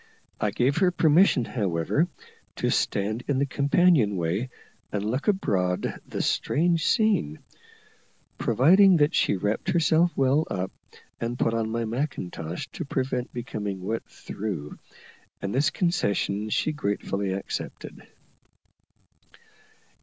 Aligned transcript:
I 0.39 0.49
gave 0.49 0.77
her 0.77 0.89
permission, 0.89 1.45
however, 1.45 2.07
to 2.55 2.71
stand 2.71 3.23
in 3.27 3.37
the 3.37 3.45
companion 3.45 4.15
way 4.17 4.49
and 4.91 5.05
look 5.05 5.27
abroad 5.27 5.85
upon 5.85 6.01
the 6.07 6.23
strange 6.23 6.87
scene, 6.87 7.37
providing 8.39 8.97
that 8.97 9.13
she 9.13 9.35
wrapped 9.37 9.69
herself 9.69 10.11
well 10.17 10.47
up, 10.49 10.71
and 11.19 11.37
put 11.37 11.53
on 11.53 11.69
my 11.69 11.85
macintosh 11.85 12.67
to 12.69 12.83
prevent 12.83 13.31
becoming 13.31 13.79
wet 13.83 14.01
through, 14.09 14.79
and 15.39 15.53
this 15.53 15.69
concession 15.69 16.49
she 16.49 16.71
gratefully 16.71 17.33
accepted. 17.33 18.01